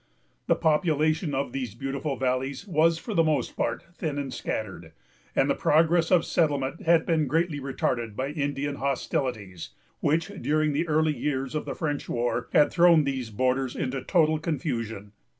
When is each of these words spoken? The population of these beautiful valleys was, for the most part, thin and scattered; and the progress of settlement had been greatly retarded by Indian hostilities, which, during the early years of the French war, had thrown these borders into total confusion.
The 0.47 0.55
population 0.55 1.35
of 1.35 1.51
these 1.51 1.75
beautiful 1.75 2.17
valleys 2.17 2.65
was, 2.65 2.97
for 2.97 3.13
the 3.13 3.23
most 3.23 3.55
part, 3.55 3.85
thin 3.93 4.17
and 4.17 4.33
scattered; 4.33 4.93
and 5.35 5.47
the 5.47 5.53
progress 5.53 6.09
of 6.09 6.25
settlement 6.25 6.81
had 6.87 7.05
been 7.05 7.27
greatly 7.27 7.59
retarded 7.59 8.15
by 8.15 8.29
Indian 8.29 8.77
hostilities, 8.77 9.69
which, 9.99 10.29
during 10.41 10.73
the 10.73 10.87
early 10.87 11.15
years 11.15 11.53
of 11.53 11.65
the 11.65 11.75
French 11.75 12.09
war, 12.09 12.49
had 12.51 12.71
thrown 12.71 13.03
these 13.03 13.29
borders 13.29 13.75
into 13.75 14.01
total 14.03 14.39
confusion. 14.39 15.11